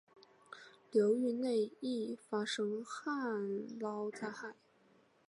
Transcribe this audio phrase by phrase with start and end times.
[0.89, 3.13] 流域内易发生旱
[3.79, 4.55] 涝灾害。